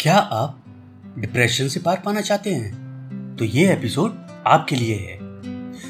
क्या 0.00 0.16
आप 0.16 0.64
डिप्रेशन 1.18 1.68
से 1.68 1.80
पार 1.80 2.02
पाना 2.04 2.20
चाहते 2.20 2.50
हैं? 2.50 3.36
तो 3.36 3.44
ये 3.44 3.72
एपिसोड 3.72 4.12
आपके 4.46 4.76
लिए 4.76 4.94
है। 4.94 5.18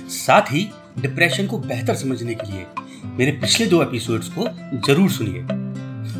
साथ 0.09 0.43
ही 0.43 0.71
डिप्रेशन 0.99 1.47
को 1.47 1.59
बेहतर 1.59 1.95
समझने 1.95 2.35
के 2.35 2.53
लिए 2.53 2.67
मेरे 3.05 3.33
पिछले 3.33 3.67
दो 3.67 3.83
एपिसोड्स 3.83 4.29
को 4.29 4.47
ज़रूर 4.87 5.11
सुनिए। 5.11 5.43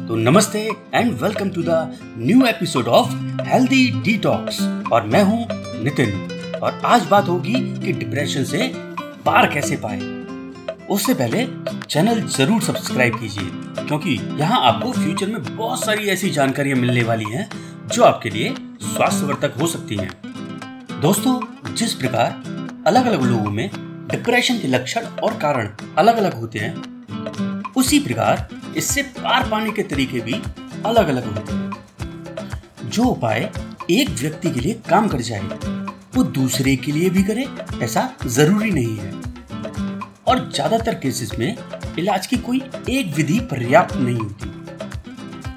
तो 0.07 0.17
नमस्ते 0.17 0.61
and 0.95 1.13
welcome 1.13 1.51
to 1.51 1.63
the 1.63 1.99
new 2.19 2.47
episode 2.47 2.89
of 2.89 3.13
healthy 3.43 3.91
detox 4.03 4.63
और 4.93 5.07
मैं 5.07 5.23
हूँ 5.23 5.47
नितिन। 5.85 6.13
और 6.63 6.81
आज 6.85 7.07
बात 7.07 7.29
होगी 7.29 7.55
कि 7.81 7.93
डिप्रेशन 7.93 8.45
से 8.45 8.73
पार 9.27 9.47
कैसे 9.47 9.77
पाए। 9.77 10.20
उससे 10.91 11.15
पहले 11.15 11.47
चैनल 11.85 12.21
ज़रूर 12.29 12.63
सब्सक्राइब 12.63 13.19
कीजिए, 13.19 13.45
क्योंकि 13.87 14.15
यहाँ 14.41 14.61
आपको 14.63 14.93
फ्यूचर 14.93 15.27
में 15.27 15.57
बहुत 15.57 15.85
सारी 15.85 16.09
ऐसी 16.11 16.31
जानकारियाँ 16.31 16.79
मिलने 16.79 17.03
वाली 17.03 17.25
हैं, 17.25 17.49
जो 17.87 18.03
आपके 18.05 18.31
लिए 18.31 18.55
स्वास्थ्यवर्धक 18.83 19.55
हो 19.61 19.67
सकती 19.67 19.97
हैं। 19.97 20.11
दोस्तों, 21.01 21.41
जिस 21.75 21.95
प्रकार 21.95 22.83
अलग 22.87 23.07
अलग 23.07 23.23
लोगों 23.23 23.51
में 23.51 23.71
डिप्रेशन 24.11 24.59
के 24.59 24.69
लक्षण 24.69 25.07
और 25.23 25.39
कारण 25.39 25.69
अलग 25.99 26.17
अलग 26.17 26.35
होते 26.35 26.59
हैं, 26.59 27.73
उसी 27.77 27.99
प्रकार 27.99 28.49
इससे 28.77 29.03
पार 29.03 29.49
पाने 29.51 29.71
के 29.71 29.83
तरीके 29.85 30.21
भी 30.21 30.43
अलग 30.87 31.09
अलग 31.09 31.25
होते 31.27 31.53
हैं। 31.53 32.91
जो 32.91 33.05
उपाय 33.05 33.51
एक 33.91 34.11
व्यक्ति 34.11 34.51
के 34.51 34.61
लिए 34.61 34.81
काम 34.89 35.09
कर 35.09 35.21
जाए, 35.23 35.41
वो 36.15 36.23
दूसरे 36.25 36.77
के 36.77 36.93
लिए 36.93 37.11
भी 37.11 37.23
करे, 37.23 37.47
ऐसा 37.83 38.09
ज़रूरी 38.27 38.71
नहीं 38.71 38.97
है। 38.97 39.30
और 40.31 40.49
ज़्यादातर 40.55 40.95
केसेस 40.95 41.31
में 41.39 41.57
इलाज 41.99 42.27
की 42.27 42.37
कोई 42.39 42.63
एक 42.91 43.15
विधि 43.17 43.39
पर्याप्त 43.51 43.97
नहीं 43.97 44.17
होती। 44.17 44.49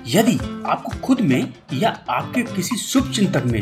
यदि 0.10 0.38
आपको 0.66 0.92
खुद 1.02 1.20
में 1.22 1.54
या 1.74 1.90
आपके 2.10 2.42
किसी 2.46 2.78
शुभ 2.78 3.12
चिंतक 3.12 3.44
में 3.46 3.62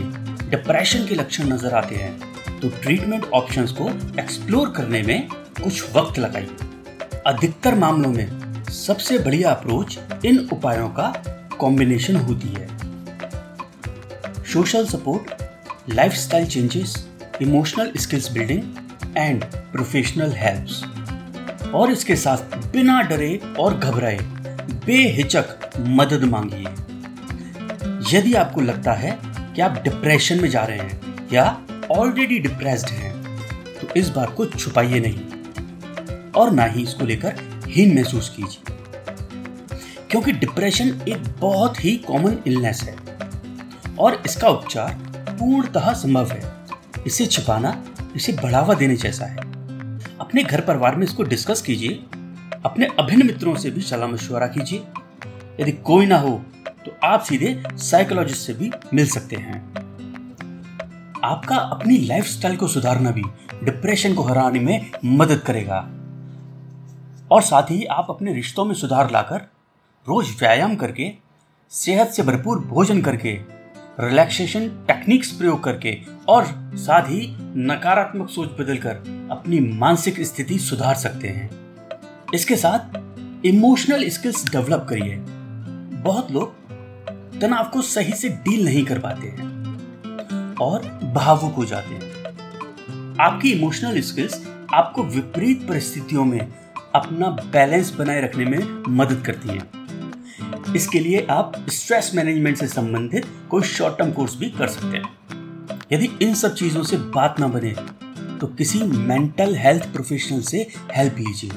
डिप्रेशन 0.50 1.06
के 1.08 1.16
लक्षण 1.16 1.48
नज़र 1.48 1.74
आते 1.76 1.96
हैं 1.96 2.60
तो 2.60 2.70
ट्रीटमेंट 2.82 3.26
ऑप्शंस 3.34 3.72
को 3.72 3.90
एक्सप्लोर 4.20 4.70
करने 4.72 5.02
में 5.04 5.28
कुछ 5.64 5.96
वक्त 5.96 6.20
लगाइए। 6.20 7.22
अधिकतर 7.28 7.76
मामलों 7.76 8.10
में 8.12 8.70
सबसे 8.72 9.18
बढ़िया 9.20 9.52
अप्रोच 9.52 9.98
इन 10.26 10.48
उपायों 10.54 10.90
का 10.90 11.14
कॉम्बिनेशन 11.60 12.16
होती 12.18 12.48
है। 12.50 12.68
Social 14.54 14.86
support 14.88 15.44
lifestyle 15.90 16.46
changes 16.48 16.96
emotional 17.42 17.92
skills 17.98 18.32
building 18.32 19.18
and 19.18 19.44
professional 19.72 20.32
helps 20.38 20.84
और 21.76 21.92
इसके 21.92 22.16
साथ 22.16 22.56
बिना 22.72 23.02
डरे 23.02 23.36
और 23.60 23.78
घबराए 23.78 24.20
बेहिचक 24.86 25.70
मदद 25.80 26.24
मांगिए। 26.24 26.68
यदि 28.14 28.34
आपको 28.34 28.62
लगता 28.62 28.94
है 28.94 29.18
कि 29.26 29.62
आप 29.62 29.82
डिप्रेशन 29.84 30.42
में 30.42 30.50
जा 30.50 30.64
रहे 30.64 30.78
हैं 30.78 31.28
या 31.34 31.46
ऑलरेडी 31.92 32.40
डिप्रेस्ड 32.40 32.90
हैं 32.90 33.14
तो 33.82 33.88
इस 34.00 34.10
बात 34.10 34.34
को 34.36 34.46
छुपाइए 34.46 35.00
नहीं 35.00 36.32
और 36.32 36.52
ना 36.52 36.66
ही 36.66 36.84
इसको 36.84 37.06
लेकर 37.06 37.36
हीन 37.68 37.96
महसूस 37.96 38.30
कीजिए। 38.30 38.76
क्योंकि 40.12 40.32
डिप्रेशन 40.32 40.88
एक 41.08 41.24
बहुत 41.40 41.84
ही 41.86 41.96
कॉमन 41.98 42.38
इलनेस 42.48 42.82
है 42.84 42.96
और 44.00 44.22
इसका 44.26 44.50
उपचार 44.50 44.94
पूर्णतः 45.30 45.94
संभव 45.94 46.32
है। 46.32 46.42
इसे 47.08 47.26
छुपाना, 47.26 47.84
इसे 48.16 48.34
बढ़ावा 48.34 48.74
देने 48.74 48.96
जैसा 48.96 49.26
है। 49.26 49.51
अपने 50.32 50.44
घर 50.44 50.62
परिवार 50.62 50.96
में 50.96 51.04
इसको 51.04 51.24
डिस्कस 51.24 51.62
कीजिए। 51.62 51.94
अपने 52.66 52.88
अभिन्न 53.00 53.26
मित्रों 53.28 53.56
से 53.56 53.70
भी 53.72 53.82
सलाह 53.82 54.08
मशवरा 54.08 54.48
कीजिए। 54.48 54.84
यदि 55.60 55.72
कोई 55.82 56.06
ना 56.06 56.18
हो 56.18 56.30
तो 56.86 56.92
आप 57.04 57.22
सीधे 57.22 57.64
साइकोलॉजिस्ट 57.70 58.48
से 58.48 58.54
भी 58.54 58.72
मिल 58.94 59.08
सकते 59.08 59.36
हैं। 59.36 59.60
आपका 61.24 61.56
अपनी 61.56 61.98
लाइफस्टाइल 61.98 62.56
को 62.56 62.68
सुधारना 62.68 63.12
भी 63.12 63.24
डिप्रेशन 63.64 64.14
को 64.14 64.24
हराने 64.24 64.60
में 64.60 64.92
मदद 65.06 65.40
करेगा। 65.40 65.80
और 67.32 67.42
साथ 67.42 67.72
ही 67.72 67.84
आप 67.86 68.08
अपने 68.10 68.34
रिश्तों 68.34 68.66
में 68.66 68.76
सुधार 68.76 69.12
लाकर 69.12 69.42
रोज 70.06 70.30
व्यायाम 70.40 70.76
करके, 70.76 71.12
सेहत 71.72 72.10
से 72.10 72.24
भरपूर 72.24 72.60
भोजन 72.60 73.02
करके 73.02 73.34
रिलैक्सेशन 74.02 74.68
टेक्निक्स 74.68 75.32
प्रयोग 75.32 75.64
करके 75.64 75.98
और 76.28 76.46
साथ 76.76 77.02
ही 77.02 77.38
नकारात्मक 77.42 78.30
सोच 78.30 78.50
बदलकर 78.50 78.92
अपनी 79.32 79.60
मानसिक 79.60 80.22
स्थिति 80.22 80.60
सुधार 80.60 80.96
सकते 80.96 81.28
हैं। 81.28 81.50
इसके 82.34 82.56
साथ 82.56 82.98
इमोशनल 83.46 84.10
स्किल्स 84.10 84.52
डेवलप 84.52 84.86
करिए। 84.90 85.16
बहुत 86.02 86.32
लोग 86.32 86.54
तनाव 87.42 87.64
को 87.64 87.82
सही 87.82 88.14
से 88.14 88.30
डील 88.30 88.66
नहीं 88.66 88.86
कर 88.86 89.00
पाते 89.00 89.28
हैं 89.28 90.56
और 90.56 90.82
भावुक 91.14 91.54
हो 91.54 91.66
जाते 91.66 91.94
हैं। 91.94 93.18
आपकी 93.20 93.52
इमोशनल 93.52 94.02
स्किल्स 94.02 94.48
आपको 94.74 95.04
विपरीत 95.04 95.68
परिस्थितियों 95.68 96.26
में 96.26 96.54
अपना 96.96 97.28
बैलेंस 97.28 97.94
बनाए 97.94 98.22
रखने 98.22 98.46
में 98.46 98.84
मदद 98.90 99.24
करती 99.26 99.50
हैं। 99.50 99.81
इसके 100.76 101.00
लिए 101.00 101.26
आप 101.32 101.66
स्ट्रेस 101.70 102.12
मैनेजमेंट 102.16 102.58
से 102.58 102.68
संबंधित 102.68 103.26
कोई 103.50 103.64
शॉर्ट 103.64 103.98
टर्म 103.98 104.12
कोर्स 104.12 104.36
भी 104.36 104.50
कर 104.50 104.68
सकते 104.68 104.98
हैं। 104.98 105.80
यदि 105.92 106.10
इन 106.22 106.34
सब 106.34 106.56
चीज़ों 106.56 106.84
से 106.84 106.98
बात 106.98 107.40
ना 107.40 107.48
बने 107.48 107.74
तो 108.40 108.48
किसी 108.48 108.80
मेंटल 108.84 109.56
हेल्थ 109.56 109.92
प्रोफेशनल 109.94 110.42
से 110.42 110.68
हेल्प 110.94 111.18
लीजिए। 111.18 111.52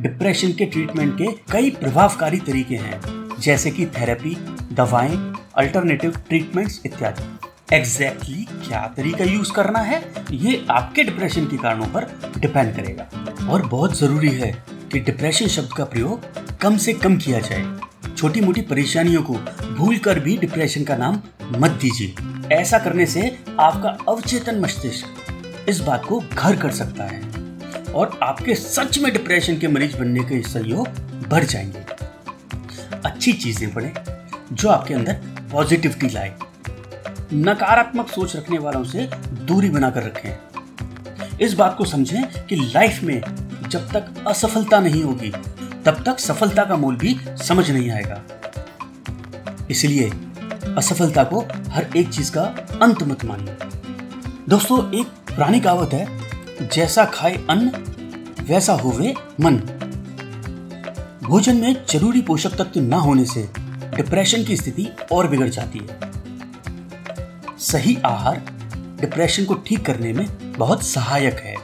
डिप्रेशन 0.00 0.52
के 0.52 0.64
ट्रीटमेंट 0.64 1.18
के 1.18 1.26
कई 1.52 1.70
प्रभावकारी 1.70 2.38
तरीके 2.38 2.74
हैं, 2.74 3.00
जैसे 3.40 3.70
कि 3.70 3.86
थेरेपी 3.86 4.36
दवाएँ 4.72 5.16
अल्टरनेटिव 5.54 6.16
ट्रीटमेंट्स 6.28 6.80
इत्यादि। 6.86 7.76
एग्जैक्टली 7.76 8.44
exactly 8.44 8.68
क्या 8.68 8.86
तरीका 8.96 9.24
यूज़ 9.24 9.52
करना 9.52 9.78
है, 9.78 10.02
ये 10.32 10.64
आपके 10.70 11.04
डिप्रेशन 11.04 11.46
के 11.46 11.56
कारणों 11.56 11.86
पर 11.86 12.10
डिपेंड 12.38 12.74
करेगा। 12.76 13.46
और 13.52 13.66
बहुत 13.66 13.98
ज़रूरी 13.98 14.30
है 14.30 14.52
कि 14.92 15.00
डिप्रेशन 15.00 15.46
शब्द 15.46 15.72
का 15.76 15.84
प्रयोग 15.84 16.20
कम 16.60 16.76
से 16.76 16.92
कम 16.92 17.16
किया 17.16 17.40
जाए। 17.40 17.64
छोटी 18.16 18.40
मोटी 18.40 18.60
परेशानियों 18.60 19.22
को 19.22 19.34
भूल 19.74 19.96
कर 19.98 20.20
भी 20.20 20.36
डिप्रेशन 20.38 20.84
का 20.84 20.96
नाम 20.96 21.20
मत 21.58 21.70
दीजिए। 21.70 22.14
ऐसा 22.52 22.78
करने 22.78 23.06
से 23.06 23.38
आपका 23.60 23.96
अवचेतन 24.08 24.60
मस्तिष्क 24.60 25.68
इस 25.68 25.80
बात 25.80 26.04
को 26.04 26.22
घर 26.34 26.56
कर 26.56 26.70
सकता 26.70 27.04
है 27.04 27.20
और 27.92 28.18
आपके 28.22 28.54
सच 28.54 28.98
में 28.98 29.12
डिप्रेशन 29.12 29.58
के 29.58 29.68
मरीज़ 29.68 29.96
बनने 29.96 30.24
के 30.24 30.42
सहयोग 30.42 30.88
बढ़ 31.28 31.44
जाएँगे। 31.44 31.84
अच्छी 33.04 33.32
चीज़ें 33.32 33.72
पढ़ें 33.74 33.92
जो 34.52 34.68
आपके 34.68 34.94
अंदर 34.94 35.20
पॉजिटिविटी 35.52 36.08
लाए। 36.08 36.34
नकारात्मक 37.34 38.08
सोच 38.08 38.36
रखने 38.36 38.58
वालों 38.58 38.84
से 38.84 39.08
दूरी 39.42 39.70
बनाकर 39.70 40.02
रखें। 40.02 41.38
इस 41.40 41.54
बात 41.54 41.76
को 41.76 41.84
समझें 41.84 42.46
कि 42.46 42.56
लाइफ 42.56 43.02
में 43.02 43.20
जब 43.68 43.88
तक 43.88 44.24
असफलता 44.26 44.80
नहीं 44.80 45.02
होगी 45.02 45.32
तब 45.84 46.02
तक 46.06 46.18
सफलता 46.18 46.64
का 46.64 46.76
मूल 46.76 46.96
भी 46.96 47.20
समझ 47.28 47.70
नहीं 47.70 47.90
आएगा। 47.90 48.22
इसलिए 49.70 50.10
असफलता 50.78 51.24
को 51.24 51.40
हर 51.68 51.86
एक 51.96 52.08
चीज़ 52.08 52.32
का 52.32 52.42
अंत 52.82 53.02
मत 53.02 53.24
मानिए। 53.24 53.56
दोस्तों, 54.48 54.92
एक 54.92 55.06
पुरानी 55.06 55.60
कहावत 55.60 55.92
है, 55.92 56.20
जैसा 56.68 57.04
खाए 57.04 57.44
अन्न, 57.50 57.68
वैसा 58.40 58.72
होवे 58.72 59.14
मन। 59.40 59.56
भोजन 61.22 61.56
में 61.56 61.84
ज़रूरी 61.90 62.22
पोषक 62.22 62.50
तत्व 62.50 62.80
ना 62.80 62.96
होने 62.96 63.24
से 63.24 63.50
डिप्रेशन 63.96 64.44
की 64.44 64.56
स्थिति 64.56 64.88
और 65.12 65.28
बिगड़ 65.28 65.48
जाती 65.48 65.78
है। 65.78 66.12
सही 67.58 67.98
आहार 68.06 68.42
डिप्रेशन 69.00 69.44
को 69.44 69.54
ठीक 69.54 69.86
करने 69.86 70.12
में 70.12 70.52
बहुत 70.52 70.82
सहायक 70.82 71.34
है। 71.34 71.56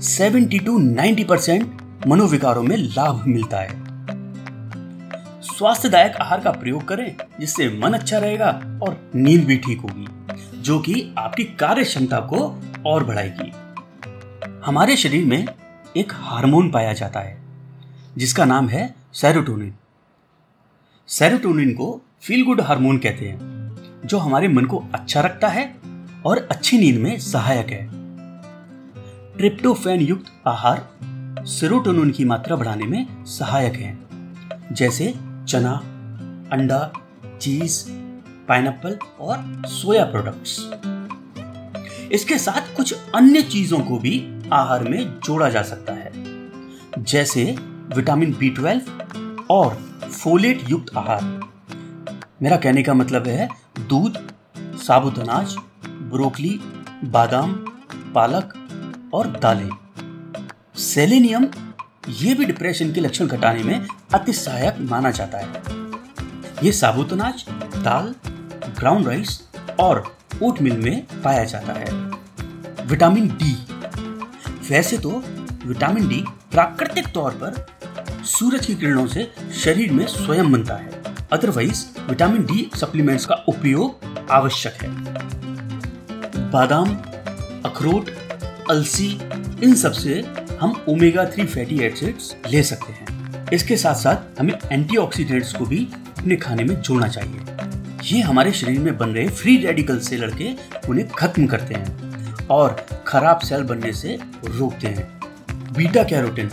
70 0.00 0.66
टू 0.66 0.78
90 0.78 1.24
परसेंट 1.24 1.83
मनोविकारों 2.06 2.62
में 2.62 2.76
लाभ 2.76 3.24
मिलता 3.26 3.58
है। 3.58 3.84
स्वास्थ्यदायक 5.42 6.16
आहार 6.16 6.40
का 6.40 6.50
प्रयोग 6.50 6.84
करें, 6.88 7.16
जिससे 7.40 7.68
मन 7.78 7.92
अच्छा 7.92 8.18
रहेगा 8.18 8.48
और 8.82 9.10
नींद 9.14 9.44
भी 9.44 9.56
ठीक 9.56 9.80
होगी, 9.80 10.06
जो 10.62 10.78
कि 10.78 11.14
आपकी 11.18 11.44
कार्य 11.44 11.84
क्षमता 11.84 12.20
को 12.20 12.62
और 12.86 13.04
बढ़ाएगी। 13.04 13.52
हमारे 14.64 14.96
शरीर 14.96 15.24
में 15.24 15.46
एक 15.96 16.12
हार्मोन 16.14 16.70
पाया 16.70 16.92
जाता 16.92 17.20
है, 17.20 17.42
जिसका 18.16 18.44
नाम 18.44 18.68
है 18.68 18.94
सेरोटोनिन। 19.12 19.74
सेरोटोनिन 21.08 21.72
को 21.74 22.02
फील 22.22 22.44
गुड 22.44 22.60
हार्मोन 22.60 22.98
कहते 22.98 23.28
हैं, 23.28 23.38
जो 24.04 24.18
हमारे 24.18 24.48
मन 24.48 24.64
को 24.64 24.84
अच्छा 24.94 25.20
रखता 25.20 25.48
है 25.48 25.74
और 26.26 26.48
अच्छी 26.50 26.78
नींद 26.78 26.96
में 26.96 27.18
सहायक 27.18 27.70
है। 27.70 27.88
ट्रिप्टोफैन 29.36 30.00
युक्त 30.00 30.32
आहार 30.46 30.88
सेरोटोनिन 31.46 32.10
की 32.10 32.24
मात्रा 32.24 32.56
बढ़ाने 32.56 32.86
में 32.86 33.24
सहायक 33.24 33.74
है। 33.74 33.98
जैसे 34.72 35.14
चना, 35.48 35.72
अंडा, 36.52 36.92
चीज़, 37.40 37.84
पाइनएप्पल 38.48 38.98
और 39.20 39.62
सोया 39.66 40.04
प्रोडक्ट्स। 40.04 40.70
इसके 42.12 42.38
साथ 42.38 42.76
कुछ 42.76 42.94
अन्य 43.14 43.42
चीज़ों 43.42 43.78
को 43.78 43.98
भी 43.98 44.42
आहार 44.52 44.84
में 44.84 45.20
जोड़ा 45.24 45.48
जा 45.48 45.62
सकता 45.62 45.92
है। 45.92 46.12
जैसे 46.98 47.56
विटामिन 47.96 48.36
बी 48.38 48.50
ट्वेल्व 48.50 48.82
और 49.50 49.74
फोलेट 50.22 50.70
युक्त 50.70 50.96
आहार। 50.96 51.40
मेरा 52.42 52.56
कहने 52.56 52.82
का 52.82 52.94
मतलब 52.94 53.26
है 53.26 53.48
दूध 53.88 54.32
साबुत 54.60 55.18
अनाज 55.18 55.56
ब्रोकली, 55.88 56.60
बादाम, 57.04 57.52
पालक 58.14 58.68
और 59.14 59.26
दालें। 59.26 59.83
सेलेनियम, 60.76 61.46
ये 62.08 62.34
भी 62.34 62.44
डिप्रेशन 62.44 62.92
के 62.92 63.00
लक्षण 63.00 63.26
घटाने 63.26 63.62
में 63.62 63.86
अति 64.14 64.32
सहायक 64.32 64.76
माना 64.80 65.10
जाता 65.10 65.38
है। 65.38 65.48
ये 66.62 66.72
साबुत 66.72 67.12
अनाज 67.12 67.44
दाल 67.76 68.14
ब्राउन 68.78 69.04
राइस 69.04 69.48
और 69.80 70.16
ओट 70.42 70.60
मिल 70.62 70.76
में 70.76 71.06
पाया 71.22 71.44
जाता 71.44 71.72
है। 71.72 71.92
Vitamin 72.86 73.28
D. 73.28 73.66
वैसे 74.70 74.98
तो 74.98 75.22
विटामिन 75.66 76.08
डी 76.08 76.24
प्राकृतिक 76.52 77.08
तौर 77.08 77.30
पर 77.30 77.66
सूरज 78.24 78.66
की 78.66 78.74
किरणों 78.74 79.06
से 79.06 79.34
शरीर 79.56 79.92
में 79.92 80.06
स्वयं 80.06 80.52
बनता 80.52 80.74
है। 80.74 81.02
अदरवाइज़ 81.32 81.86
विटामिन 82.08 82.42
डी 82.42 82.70
सप्लीमेंट्स 82.76 83.26
का 83.26 83.34
उपयोग 83.34 84.00
आवश्यक 84.30 84.72
है। 84.72 84.88
बादाम, 86.50 86.96
अखरोट, 87.64 88.10
अलसी, 88.70 89.18
इन 89.62 89.74
सबसे 89.74 90.43
हम 90.64 90.74
ओमेगा 90.88 91.24
थ्री 91.24 91.44
फैटी 91.44 91.78
एसिड्स 91.84 92.34
ले 92.50 92.62
सकते 92.62 92.92
हैं। 92.92 93.48
इसके 93.52 93.76
साथ 93.76 93.94
साथ 93.94 94.40
हमें 94.40 94.52
एंटीऑक्सीडेंट्स 94.72 95.52
को 95.52 95.64
भी 95.66 95.78
अपने 96.18 96.36
खाने 96.36 96.64
में 96.64 96.74
जोड़ना 96.80 97.08
चाहिए। 97.08 97.40
ये 98.02 98.20
हमारे 98.20 98.52
शरीर 98.52 98.78
में 98.80 98.96
बन 98.98 99.08
रहे 99.08 99.28
फ्री 99.30 99.56
रेडिकल 99.56 99.98
से 99.98 100.16
लड़के 100.16 100.50
उन्हें 100.88 101.08
खत्म 101.08 101.46
करते 101.46 101.74
हैं 101.74 102.46
और 102.46 102.86
खराब 103.06 103.38
सेल 103.38 103.62
बनने 103.62 103.92
से 103.92 104.18
रोकते 104.46 104.86
हैं। 104.86 105.06
बीटा 105.76 106.04
कैरोटीन 106.04 106.50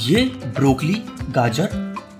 ये 0.00 0.24
ब्रोकली 0.56 1.02
गाजर, 1.30 1.68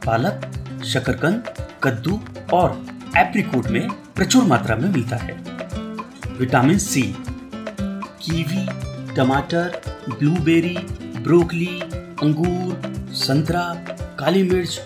पालक, 0.06 0.50
शकरकंद, 0.84 1.54
कद्दू 1.84 2.20
और 2.52 2.84
एप्रिकोट 3.18 3.66
में 3.66 3.88
प्रचुर 4.16 4.44
मात्रा 4.44 4.76
में 4.76 4.88
मिलता 4.88 5.16
है। 5.16 5.36
विटामिन 6.38 6.78
सी 6.78 7.02
कीवी 7.80 8.66
टमाटर 9.14 9.80
ब्लूबेरी, 10.08 10.76
ब्रोकली, 11.20 11.80
अंगूर, 12.22 12.82
संतरा, 13.12 13.74
काली 14.18 14.42
मिर्च, 14.42 14.80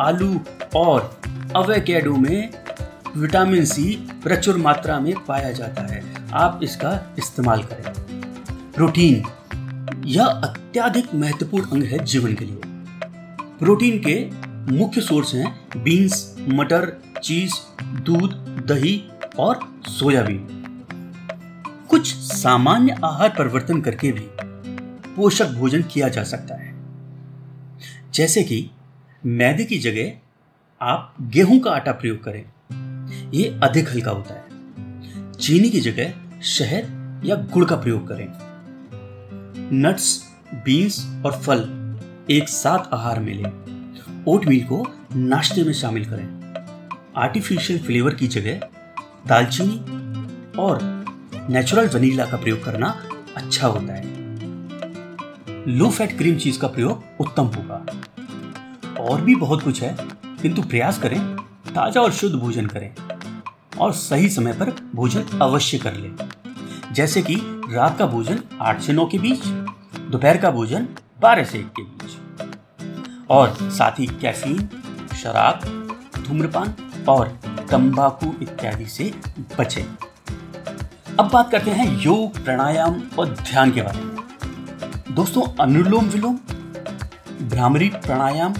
आलू 0.00 0.40
और 0.76 1.20
अवेकेडो 1.56 2.16
में 2.16 2.50
विटामिन 3.16 3.64
सी 3.64 4.08
प्रचुर 4.24 4.56
मात्रा 4.56 5.00
में 5.00 5.14
पाया 5.24 5.52
जाता 5.52 5.82
है। 5.82 6.14
आप 6.32 6.60
इसका 6.62 7.14
इस्तेमाल 7.18 7.62
करें। 7.62 7.92
प्रोटीन, 8.74 9.24
यह 10.06 10.24
अत्याधिक 10.24 11.14
महत्वपूर्ण 11.14 11.64
अंग 11.70 11.82
है 11.82 12.04
जीवन 12.04 12.34
के 12.34 12.44
लिए। 12.44 12.60
प्रोटीन 13.60 13.98
के 13.98 14.30
मुख्य 14.78 15.00
सोर्स 15.00 15.34
हैं 15.34 15.68
बीन्स, 15.76 16.36
मटर, 16.48 16.92
चीज़, 17.22 17.82
दूध, 17.82 18.30
दही 18.66 19.04
और 19.38 19.82
सोयाबीन। 19.86 20.56
कुछ 21.88 22.14
सामान्य 22.14 22.96
आहार 23.04 23.28
परिवर्तन 23.28 23.80
करके 23.80 24.12
भी 24.12 24.26
पोषक 25.16 25.48
भोजन 25.48 25.82
किया 25.82 26.08
जा 26.08 26.24
सकता 26.24 26.54
है। 26.54 26.74
जैसे 28.14 28.42
कि 28.42 28.70
मैदे 29.26 29.64
की 29.64 29.78
जगह 29.78 30.12
आप 30.82 31.14
गेहूँ 31.20 31.60
का 31.60 31.70
आटा 31.70 31.92
प्रयोग 31.92 32.24
करें। 32.24 32.44
यह 33.34 33.60
अधिक 33.62 33.88
हल्का 33.88 34.10
होता 34.10 34.34
है। 34.34 34.50
चीनी 35.32 35.70
की 35.70 35.80
जगह 35.80 36.14
शहद 36.42 37.00
या 37.24 37.36
गुड़ 37.36 37.64
का 37.64 37.76
प्रयोग 37.76 38.08
करें। 38.08 38.26
नट्स, 39.72 40.24
बीन्स 40.54 41.22
और 41.26 41.32
फल 41.32 41.80
एक 42.30 42.48
साथ 42.48 42.94
आहार 42.94 43.20
में 43.20 43.34
लें। 43.34 43.70
ओटमील 44.28 44.64
को 44.64 44.86
नाश्ते 45.16 45.64
में 45.64 45.72
शामिल 45.72 46.04
करें। 46.04 46.54
आर्टिफिशियल 47.16 47.78
फ्लेवर 47.78 48.14
की 48.14 48.26
जगह 48.26 48.60
दालचीनी 49.26 49.78
और 50.58 51.04
नेचुरल 51.50 51.88
वनीला 51.88 52.26
का 52.26 52.36
प्रयोग 52.36 52.64
करना 52.64 53.08
अच्छा 53.36 53.66
होता 53.66 53.94
है। 53.94 54.19
लो 55.68 55.90
फैट 55.90 56.18
क्रीम 56.18 56.36
चीज़ 56.36 56.58
का 56.58 56.68
प्रयोग 56.68 57.04
उत्तम 57.20 57.42
होगा। 57.42 57.86
और 59.02 59.20
भी 59.20 59.34
बहुत 59.34 59.62
कुछ 59.62 59.82
है, 59.82 59.96
किंतु 60.42 60.62
प्रयास 60.62 60.98
करें, 60.98 61.36
ताज़ा 61.68 62.00
और 62.00 62.12
शुद्ध 62.12 62.36
भोजन 62.36 62.66
करें 62.66 62.94
और 63.80 63.92
सही 63.92 64.28
समय 64.28 64.52
पर 64.52 64.70
भोजन 64.94 65.22
अवश्य 65.42 65.78
कर 65.78 65.94
लें। 65.94 66.16
जैसे 66.92 67.22
कि 67.22 67.62
रात 67.70 67.98
का 67.98 68.06
भोजन 68.06 68.42
आठ 68.60 68.80
से 68.80 68.92
नौ 68.92 69.06
के 69.06 69.18
बीच, 69.18 69.44
दोपहर 70.10 70.36
का 70.36 70.50
भोजन 70.50 70.88
बारह 71.20 71.44
से 71.44 71.58
एक 71.58 71.68
के 71.68 71.82
बीच। 71.82 72.10
और 73.30 73.56
साथ 73.62 74.00
ही 74.00 74.06
कैफीन, 74.06 74.68
शराब, 75.22 75.60
धूम्रपान 76.26 76.74
और 77.08 77.28
तंबाकू 77.70 78.34
इत्यादि 78.42 78.86
से 78.86 79.14
बचें। 79.58 79.84
अब 81.20 81.30
बात 81.32 81.50
करते 81.50 81.70
हैं 81.70 82.00
योग, 82.00 82.44
प्राणायाम 82.44 83.02
और 83.18 83.28
ध्यान 83.28 83.72
के 83.72 83.82
बारे 83.82 84.00
में। 84.00 84.09
दोस्तों, 85.10 85.42
अनुलोम 85.60 86.04
विलोम, 86.04 86.36
भ्रामरी 87.48 87.88
प्राणायाम, 87.88 88.52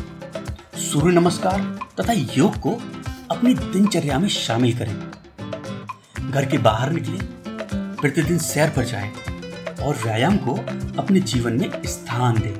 सूर्य 0.76 1.14
नमस्कार 1.14 1.60
तथा 2.00 2.12
योग 2.12 2.58
को 2.58 2.70
अपनी 3.30 3.54
दिनचर्या 3.54 4.18
में 4.18 4.28
शामिल 4.28 4.78
करें। 4.78 6.30
घर 6.30 6.44
के 6.44 6.58
बाहर 6.58 6.90
निकले, 6.90 7.18
प्रतिदिन 8.00 8.38
सैर 8.38 8.70
पर 8.70 8.84
जाएँ 8.84 9.12
और 9.82 9.96
व्यायाम 9.96 10.36
को 10.36 10.54
अपने 11.02 11.20
जीवन 11.20 11.60
में 11.60 11.82
स्थान 11.86 12.40
दें। 12.40 12.54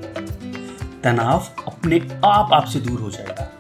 तनाव 1.03 1.49
अपने 1.67 2.01
आप 2.25 2.53
आपसे 2.53 2.81
दूर 2.81 3.01
हो 3.01 3.11
जाएगा। 3.11 3.51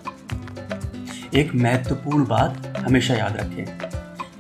एक 1.35 1.55
महत्वपूर्ण 1.55 2.27
बात 2.27 2.75
हमेशा 2.79 3.15
याद 3.15 3.37
रखें, 3.37 3.91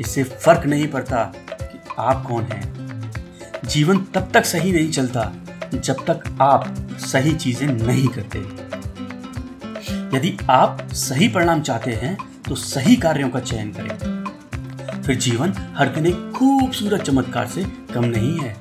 इससे 0.00 0.25
फ़र्क 0.25 0.66
नहीं 0.66 0.88
पड़ता 0.88 1.25
कि 1.52 1.78
आप 1.98 2.26
कौन 2.26 2.44
हैं। 2.44 3.12
जीवन 3.64 3.98
तब 4.14 4.31
तक 4.34 4.44
सही 4.44 4.72
नहीं 4.72 4.90
चलता 4.90 5.32
जब 5.75 6.05
तक 6.06 6.22
आप 6.43 6.75
सही 7.02 7.32
चीज़ें 7.34 7.67
नहीं 7.67 8.08
करते। 8.08 8.38
यदि 10.17 10.37
आप 10.50 10.87
सही 10.94 11.28
परिणाम 11.28 11.62
चाहते 11.62 11.93
हैं 11.93 12.17
तो 12.49 12.55
सही 12.56 12.96
कार्यों 12.96 13.28
का 13.31 13.40
चयन 13.40 13.72
करें। 13.72 15.02
फिर 15.02 15.17
जीवन 15.17 15.52
हर 15.76 15.88
दिन 15.88 16.06
एक 16.06 16.32
खूबसूरत 16.37 17.02
चमत्कार 17.02 17.46
से 17.46 17.64
कम 17.94 18.05
नहीं 18.06 18.38
है। 18.38 18.55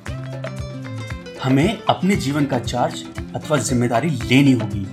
हमें 1.42 1.78
अपने 1.84 2.16
जीवन 2.16 2.46
का 2.46 2.58
चार्ज 2.58 3.04
अथवा 3.34 3.56
ज़िम्मेदारी 3.58 4.10
लेनी 4.10 4.52
होगी, 4.52 4.86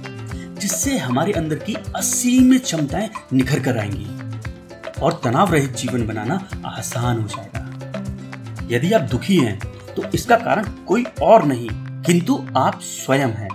जिससे 0.60 0.98
हमारे 0.98 1.32
अंदर 1.34 1.56
की 1.60 1.76
असीमित 1.96 2.64
क्षमताएँ 2.64 3.10
निखर 3.34 3.60
कर 3.60 3.78
आएँगी 3.78 5.02
और 5.02 5.20
तनाव 5.24 5.54
रहित 5.54 5.76
जीवन 5.76 6.06
बनाना 6.08 6.40
आसान 6.68 7.22
हो 7.22 7.28
जाएगा। 7.28 8.68
यदि 8.72 8.92
आप 8.94 9.02
दुखी 9.02 9.38
हैं 9.38 9.60
तो 9.96 10.04
इसका 10.16 10.36
कारण 10.38 10.66
कोई 10.88 11.04
और 11.22 11.46
नहीं। 11.46 11.70
किंतु 12.08 12.48
आप 12.58 12.80
स्वयं 12.82 13.28
हैं। 13.28 13.50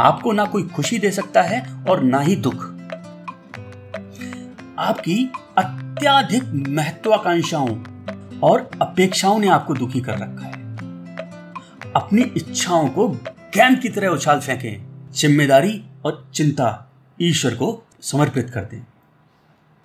आपको 0.00 0.32
ना 0.32 0.44
कोई 0.44 0.62
खुशी 0.62 0.98
दे 0.98 1.10
सकता 1.10 1.42
है 1.42 1.84
और 1.84 2.02
ना 2.02 2.20
ही 2.20 2.36
दुख। 2.36 2.64
आपकी 4.78 5.32
अत्याधिक 5.58 6.42
महत्वाकांक्षाओं 6.68 7.84
और 8.40 8.70
अपेक्षाओं 8.82 9.38
ने 9.38 9.48
आपको 9.48 9.74
दुखी 9.74 10.00
कर 10.00 10.18
रखा 10.18 10.46
है। 10.46 10.52
अपनी 11.96 12.22
इच्छाओं 12.22 12.88
को 12.88 13.08
गेंद 13.28 13.78
की 13.78 13.88
तरह 13.88 14.08
उछाल 14.08 14.40
फेंकें। 14.40 15.10
ज़िम्मेदारी 15.12 15.84
और 16.04 16.30
चिंता 16.34 16.92
ईश्वर 17.20 17.54
को 17.54 17.86
समर्पित 18.00 18.50
कर 18.50 18.60
दें। 18.60 18.86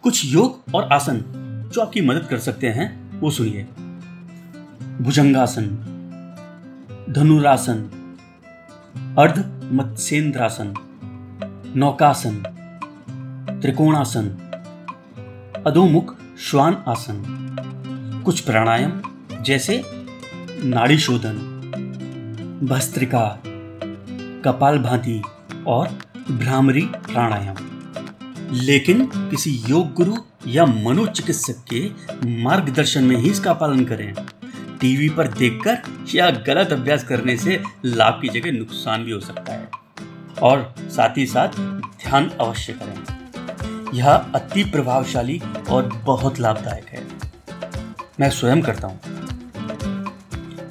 कुछ 0.03 0.25
योग 0.25 0.75
और 0.75 0.83
आसन 0.83 1.23
जो 1.73 1.81
आपकी 1.81 2.01
मदद 2.01 2.27
कर 2.27 2.39
सकते 2.39 2.67
हैं, 2.67 3.19
वो 3.19 3.31
सुनिए। 3.31 3.63
भुजंगासन। 5.03 5.93
धनुरासन 7.09 7.77
अर्ध 9.17 9.69
मत्स्येंद्रासन 9.73 10.73
नौकासन, 11.75 12.35
त्रिकोणासन, 13.61 14.25
अधोमुख 15.67 16.15
श्वान 16.39 16.83
आसन 16.87 17.23
कुछ 18.25 18.39
प्राणायाम 18.39 19.01
जैसे 19.41 19.83
नाड़ी 20.63 20.97
शोधन 20.97 21.37
भस्त्रिका 22.63 23.41
कपाल 24.45 24.77
भांति 24.79 25.21
और 25.67 25.87
भ्रामरी 26.31 26.81
प्राणायाम। 26.81 27.55
लेकिन 28.53 29.05
किसी 29.15 29.63
योग 29.69 29.93
गुरु 29.93 30.15
या 30.47 30.65
मनोचिकित्सक 30.65 31.65
के 31.73 31.91
मार्गदर्शन 32.43 33.03
में 33.03 33.17
ही 33.17 33.29
इसका 33.29 33.53
पालन 33.53 33.85
करें। 33.85 34.13
टीवी 34.81 35.09
पर 35.09 35.27
देखकर 35.27 35.77
या 36.15 36.29
गलत 36.47 36.71
अभ्यास 36.73 37.03
करने 37.03 37.37
से 37.37 37.61
लाभ 37.85 38.19
की 38.21 38.29
जगह 38.29 38.51
नुकसान 38.51 39.03
भी 39.03 39.11
हो 39.11 39.19
सकता 39.19 39.53
है। 39.53 39.69
और 40.41 40.73
साथ 40.89 41.17
ही 41.17 41.25
साथ 41.25 41.59
ध्यान 41.99 42.29
अवश्य 42.41 42.73
करें। 42.73 43.93
यह 43.93 44.09
अति 44.09 44.63
प्रभावशाली 44.63 45.41
और 45.69 45.87
बहुत 46.05 46.39
लाभदायक 46.39 46.85
है। 46.85 47.05
मैं 48.19 48.29
स्वयं 48.29 48.61
करता 48.61 48.87
हूँ। 48.87 48.99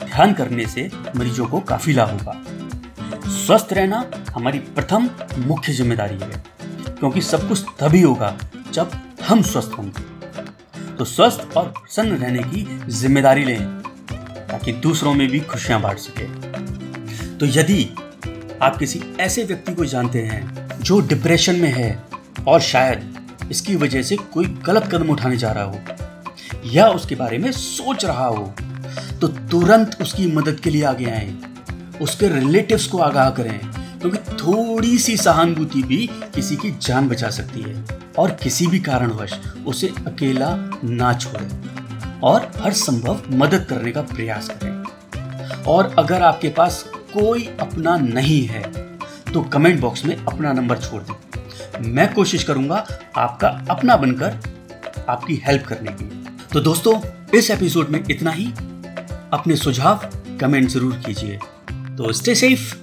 ध्यान 0.06 0.32
करने 0.32 0.66
से 0.66 0.90
मरीजों 1.16 1.46
को 1.46 1.60
काफ़ी 1.60 1.92
लाभ 1.92 2.10
होगा। 2.10 2.40
स्वस्थ 3.36 3.72
रहना 3.72 4.04
हमारी 4.30 4.58
प्रथम 4.58 5.08
मुख्य 5.38 5.72
ज़िम्मेदारी 5.72 6.14
है, 6.14 6.42
क्योंकि 6.88 7.20
सब 7.20 7.48
कुछ 7.48 7.64
तभी 7.80 8.02
होगा 8.02 8.36
जब 8.72 8.90
हम 9.28 9.42
स्वस्थ 9.42 9.78
होंगे। 9.78 10.94
तो 10.96 11.04
स्वस्थ 11.04 11.56
और 11.56 11.68
प्रसन्न 11.68 12.16
रहने 12.16 12.42
की 12.42 12.66
ज़िम्मेदारी 12.92 13.44
लें। 13.44 13.75
ताकि 14.56 14.72
दूसरों 14.72 15.12
में 15.14 15.26
भी 15.28 15.38
खुशियाँ 15.40 15.80
बांट 15.80 15.98
सके। 15.98 16.24
तो 17.38 17.46
यदि 17.46 17.82
आप 18.62 18.76
किसी 18.76 19.00
ऐसे 19.20 19.42
व्यक्ति 19.44 19.72
को 19.74 19.84
जानते 19.84 20.22
हैं 20.22 20.80
जो 20.80 21.00
डिप्रेशन 21.00 21.56
में 21.56 21.72
है 21.72 21.88
और 22.48 22.60
शायद 22.60 23.48
इसकी 23.50 23.76
वजह 23.76 24.02
से 24.02 24.16
कोई 24.34 24.46
गलत 24.66 24.88
कदम 24.92 25.10
उठाने 25.10 25.36
जा 25.36 25.50
रहा 25.52 25.64
हो 25.64 25.80
या 26.64 26.88
उसके 26.88 27.14
बारे 27.14 27.38
में 27.38 27.50
सोच 27.52 28.04
रहा 28.04 28.26
हो 28.26 28.54
तो 29.20 29.28
तुरंत 29.28 29.98
उसकी 30.00 30.26
मदद 30.32 30.60
के 30.60 30.70
लिए 30.70 30.84
आगे 30.84 31.10
आए। 31.10 31.34
उसके 32.02 32.28
रिलेटिव्स 32.28 32.86
को 32.86 32.98
आगाह 32.98 33.30
करें, 33.30 33.58
क्योंकि 34.00 34.18
तो 34.18 34.32
थोड़ी 34.36 34.98
सी 34.98 35.16
सहानुभूति 35.16 35.82
भी 35.82 36.06
किसी 36.34 36.56
की 36.56 36.70
जान 36.82 37.08
बचा 37.08 37.30
सकती 37.30 37.60
है 37.60 37.84
और 38.18 38.30
किसी 38.42 38.66
भी 38.66 38.78
कारणवश 38.80 39.38
उसे 39.66 39.92
अकेला 40.06 40.54
ना 40.84 41.12
छोड़े। 41.12 41.65
और 42.24 42.50
हर 42.56 42.72
संभव 42.74 43.22
मदद 43.34 43.66
करने 43.70 43.92
का 43.92 44.02
प्रयास 44.04 44.48
करें। 44.52 45.64
और 45.64 45.94
अगर 45.98 46.22
आपके 46.22 46.48
पास 46.48 46.82
कोई 47.12 47.44
अपना 47.60 47.96
नहीं 47.96 48.42
है 48.46 48.62
तो 49.32 49.40
कमेंट 49.44 49.80
बॉक्स 49.80 50.04
में 50.04 50.16
अपना 50.16 50.52
नंबर 50.52 50.78
छोड़ 50.78 51.02
दें। 51.02 51.82
मैं 51.84 52.12
कोशिश 52.14 52.44
करूँगा 52.44 52.86
आपका 53.16 53.48
अपना 53.70 53.96
बनकर 53.96 54.38
आपकी 55.08 55.34
हेल्प 55.46 55.66
करने 55.66 55.92
की। 55.92 56.04
तो 56.52 56.60
दोस्तों, 56.60 57.00
इस 57.34 57.50
एपिसोड 57.50 57.88
में 57.88 58.02
इतना 58.10 58.30
ही। 58.30 58.46
अपने 59.32 59.56
सुझाव 59.56 60.08
कमेंट 60.40 60.68
ज़रूर 60.68 60.94
कीजिए। 61.06 61.38
तो 61.96 62.12
stay 62.12 62.34
safe 62.34 62.74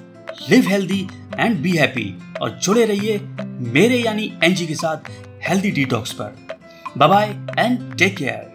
live 0.49 0.67
healthy 0.69 1.07
and 1.39 1.61
be 1.61 1.71
happy 1.71 2.15
और 2.41 2.57
जुड़े 2.63 2.85
रहिए 2.85 3.19
मेरे 3.73 3.97
यानी 3.97 4.31
एनजी 4.43 4.67
के 4.67 4.75
साथ 4.75 5.09
हेल्दी 5.47 5.71
डिटॉक्स 5.71 6.11
पर। 6.13 6.35
Bye 6.97 7.09
bye 7.09 7.35
and 7.59 7.95
take 7.97 8.17
care 8.17 8.52